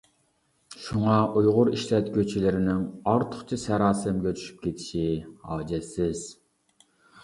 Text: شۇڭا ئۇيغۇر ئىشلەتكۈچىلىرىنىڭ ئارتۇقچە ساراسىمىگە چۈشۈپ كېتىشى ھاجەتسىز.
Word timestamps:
شۇڭا 0.85 1.17
ئۇيغۇر 1.41 1.69
ئىشلەتكۈچىلىرىنىڭ 1.73 2.81
ئارتۇقچە 3.13 3.63
ساراسىمىگە 3.67 4.35
چۈشۈپ 4.43 4.67
كېتىشى 4.69 5.09
ھاجەتسىز. 5.55 6.31